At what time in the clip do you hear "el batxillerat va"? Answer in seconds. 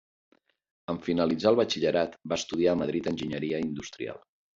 1.53-2.39